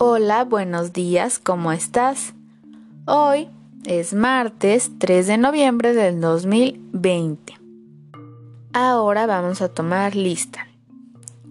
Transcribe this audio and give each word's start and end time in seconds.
Hola, 0.00 0.42
buenos 0.42 0.92
días, 0.92 1.38
¿cómo 1.38 1.70
estás? 1.70 2.34
Hoy 3.06 3.48
es 3.86 4.12
martes 4.12 4.90
3 4.98 5.28
de 5.28 5.38
noviembre 5.38 5.94
del 5.94 6.20
2020. 6.20 7.54
Ahora 8.72 9.26
vamos 9.26 9.62
a 9.62 9.68
tomar 9.68 10.16
lista. 10.16 10.66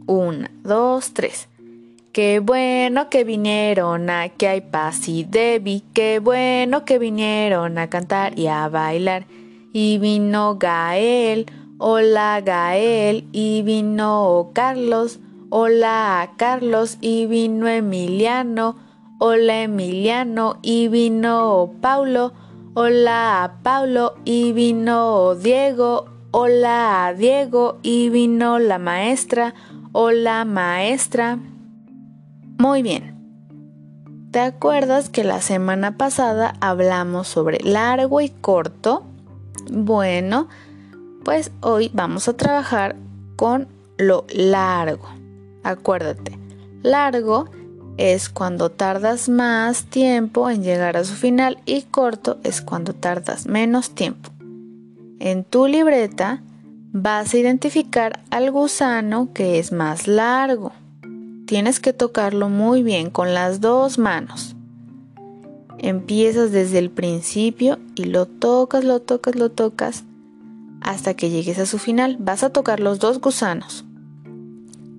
Una, 0.08 0.52
dos, 0.62 1.14
tres. 1.14 1.48
Qué 2.12 2.40
bueno 2.40 3.10
que 3.10 3.24
vinieron 3.24 4.10
a 4.10 4.28
que 4.28 4.50
hay 4.50 4.60
paz 4.60 5.08
y 5.08 5.24
Debbie. 5.24 5.84
Qué 5.94 6.20
bueno 6.20 6.84
que 6.84 7.00
vinieron 7.00 7.78
a 7.78 7.90
cantar 7.90 8.38
y 8.38 8.48
a 8.48 8.68
bailar. 8.68 9.26
Y 9.72 10.00
vino 10.00 10.58
Gael. 10.58 11.46
Hola 11.78 12.42
Gael. 12.42 13.26
Y 13.32 13.62
vino 13.62 14.52
Carlos. 14.54 15.20
Hola 15.56 16.24
a 16.24 16.36
Carlos 16.36 16.98
y 17.00 17.28
vino 17.28 17.68
Emiliano. 17.68 18.76
Hola 19.20 19.62
Emiliano 19.62 20.58
y 20.64 20.88
vino 20.88 21.76
Paulo. 21.80 22.34
Hola 22.74 23.44
a 23.44 23.62
Paulo 23.62 24.16
y 24.26 24.52
vino 24.52 25.36
Diego. 25.36 26.06
Hola 26.32 27.06
a 27.06 27.14
Diego 27.14 27.78
y 27.84 28.10
vino 28.10 28.58
la 28.58 28.80
maestra. 28.80 29.54
Hola 29.92 30.44
maestra. 30.44 31.38
Muy 32.58 32.82
bien. 32.82 33.16
¿Te 34.32 34.40
acuerdas 34.40 35.10
que 35.10 35.24
la 35.24 35.40
semana 35.40 35.98
pasada 35.98 36.56
hablamos 36.62 37.28
sobre 37.28 37.60
largo 37.60 38.22
y 38.22 38.30
corto? 38.30 39.04
Bueno, 39.72 40.48
pues 41.24 41.52
hoy 41.62 41.92
vamos 41.94 42.28
a 42.28 42.36
trabajar 42.36 42.96
con 43.36 43.68
lo 44.00 44.26
largo. 44.34 45.23
Acuérdate, 45.64 46.38
largo 46.82 47.50
es 47.98 48.30
cuando 48.30 48.70
tardas 48.70 49.30
más 49.30 49.86
tiempo 49.86 50.50
en 50.50 50.64
llegar 50.64 50.98
a 50.98 51.04
su 51.04 51.14
final 51.14 51.60
y 51.66 51.84
corto 51.84 52.38
es 52.44 52.62
cuando 52.62 52.94
tardas 52.94 53.48
menos 53.48 53.92
tiempo. 53.92 54.30
En 55.20 55.44
tu 55.44 55.68
libreta 55.68 56.42
vas 56.92 57.34
a 57.34 57.38
identificar 57.38 58.24
al 58.30 58.52
gusano 58.52 59.30
que 59.34 59.60
es 59.60 59.72
más 59.72 60.08
largo. 60.08 60.74
Tienes 61.46 61.80
que 61.80 61.94
tocarlo 61.94 62.50
muy 62.50 62.84
bien 62.84 63.10
con 63.10 63.34
las 63.34 63.62
dos 63.62 63.98
manos. 63.98 64.56
Empiezas 65.78 66.52
desde 66.52 66.80
el 66.80 66.90
principio 66.90 67.80
y 67.96 68.06
lo 68.06 68.26
tocas, 68.26 68.84
lo 68.84 69.02
tocas, 69.02 69.36
lo 69.36 69.50
tocas 69.50 70.04
hasta 70.82 71.14
que 71.14 71.30
llegues 71.30 71.60
a 71.60 71.66
su 71.66 71.78
final. 71.78 72.18
Vas 72.20 72.44
a 72.44 72.50
tocar 72.50 72.80
los 72.80 73.00
dos 73.00 73.22
gusanos 73.22 73.86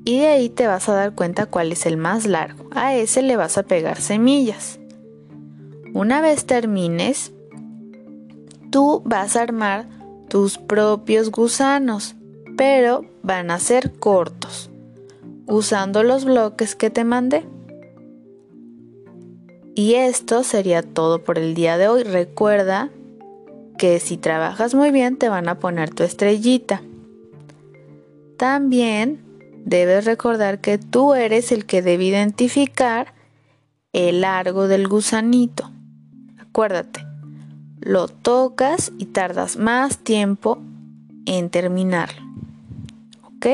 y 0.05 0.19
de 0.19 0.27
ahí 0.27 0.49
te 0.51 0.67
vas 0.67 0.89
a 0.89 0.95
dar 0.95 1.15
cuenta 1.15 1.47
cuál 1.47 1.73
es 1.73 1.87
el 1.87 1.97
más 1.97 2.27
largo. 2.27 2.69
A 2.73 2.95
ese 2.95 3.23
le 3.23 3.37
vas 3.37 3.57
a 3.57 3.63
pegar 3.63 4.01
semillas. 4.01 4.79
Una 5.95 6.21
vez 6.21 6.45
termines, 6.45 7.33
tú 8.71 9.03
vas 9.05 9.37
a 9.37 9.43
armar 9.43 9.87
tus 10.29 10.59
propios 10.59 11.31
gusanos, 11.31 12.17
pero 12.57 13.05
van 13.23 13.51
a 13.51 13.59
ser 13.59 13.93
cortos, 13.93 14.71
usando 15.47 16.03
los 16.03 16.25
bloques 16.25 16.75
que 16.75 16.91
te 16.91 17.05
mandé. 17.05 17.47
Y 19.75 19.95
esto 19.95 20.45
sería 20.45 20.83
todo 20.83 21.25
por 21.25 21.39
el 21.39 21.55
día 21.55 21.79
de 21.79 21.89
hoy. 21.89 22.03
Recuerda 22.05 22.91
que 23.79 23.99
si 24.01 24.17
trabajas 24.17 24.75
muy 24.75 24.91
bien 24.91 25.17
te 25.17 25.29
van 25.29 25.49
a 25.49 25.59
poner 25.59 25.91
tu 25.91 26.05
estrellita. 26.05 26.83
También 28.37 29.24
debes 29.65 30.05
recordar 30.05 30.61
que 30.61 30.79
tú 30.79 31.15
eres 31.15 31.51
el 31.51 31.65
que 31.65 31.83
debe 31.83 32.05
identificar 32.05 33.15
el 33.93 34.21
largo 34.21 34.69
del 34.69 34.87
gusanito. 34.87 35.71
Acuérdate, 36.39 37.05
lo 37.81 38.09
tocas 38.09 38.93
y 38.99 39.07
tardas 39.07 39.57
más 39.57 39.99
tiempo 39.99 40.59
en 41.27 41.51
terminarlo. 41.51 42.23
¿Ok? 43.23 43.47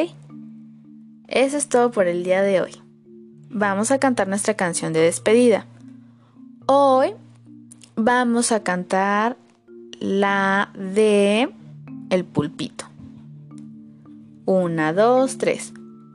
Eso 1.29 1.57
es 1.57 1.69
todo 1.69 1.91
por 1.93 2.09
el 2.09 2.25
día 2.25 2.43
de 2.43 2.61
hoy. 2.61 2.73
Vamos 3.49 3.91
a 3.91 3.99
cantar 3.99 4.29
nuestra 4.29 4.55
canción 4.55 4.93
de 4.93 5.01
despedida. 5.01 5.67
Hoy 6.67 7.15
vamos 7.95 8.53
a 8.53 8.63
cantar 8.63 9.37
la 10.01 10.73
de 10.75 11.53
El 12.11 12.25
pulpito. 12.25 12.87
Una, 14.45 14.93
dos, 14.93 15.39
tres. 15.39 15.73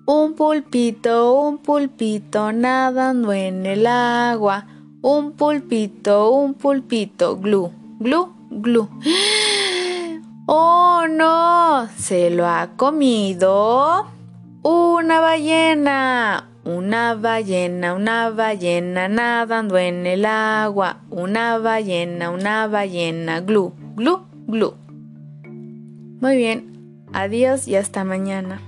Un 0.08 0.36
pulpito, 0.36 1.34
un 1.34 1.58
pulpito 1.58 2.52
nadando 2.52 3.34
en 3.34 3.66
el 3.66 3.88
agua. 3.88 4.68
Un 5.02 5.32
pulpito, 5.32 6.30
un 6.30 6.54
pulpito, 6.54 7.38
glu, 7.38 7.72
glu, 8.00 8.30
glu. 8.52 8.88
¡Oh 10.46 11.08
no! 11.10 11.88
Se 11.98 12.30
lo 12.30 12.46
ha 12.46 12.70
comido 12.78 14.06
una 14.62 15.22
ballena. 15.22 16.50
Una 16.66 17.16
ballena, 17.16 17.96
una 17.96 18.30
ballena 18.30 19.08
nadando 19.08 19.76
en 19.80 20.06
el 20.06 20.26
agua. 20.26 20.98
Una 21.10 21.58
ballena, 21.58 22.30
una 22.30 22.68
ballena, 22.68 23.42
glu, 23.42 23.74
glu, 23.96 24.28
glu. 24.46 24.76
Muy 26.22 26.38
bien, 26.38 27.08
adiós 27.12 27.68
y 27.68 27.76
hasta 27.76 28.04
mañana. 28.04 28.62